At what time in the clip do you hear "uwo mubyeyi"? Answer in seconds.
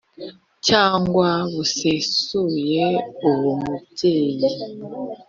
3.29-4.49